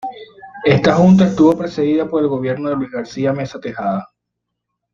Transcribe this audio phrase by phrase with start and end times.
[0.65, 4.09] Esta Junta estuvo precedida por el gobierno de Luis García Meza Tejada.